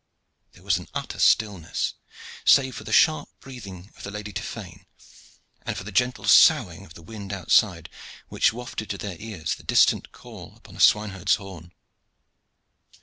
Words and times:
There 0.53 0.63
was 0.63 0.79
an 0.79 0.87
utter 0.95 1.19
stillness, 1.19 1.93
save 2.43 2.75
for 2.75 2.83
the 2.85 2.91
sharp 2.91 3.29
breathing 3.39 3.91
of 3.95 4.01
the 4.01 4.09
Lady 4.09 4.33
Tiphaine 4.33 4.87
and 5.61 5.77
for 5.77 5.83
the 5.83 5.91
gentle 5.91 6.25
soughing 6.25 6.87
of 6.87 6.95
the 6.95 7.03
wind 7.03 7.31
outside, 7.31 7.87
which 8.27 8.51
wafted 8.51 8.89
to 8.89 8.97
their 8.97 9.17
ears 9.21 9.53
the 9.53 9.63
distant 9.63 10.11
call 10.11 10.55
upon 10.57 10.75
a 10.75 10.79
swine 10.79 11.11
herd's 11.11 11.35
horn. 11.35 11.71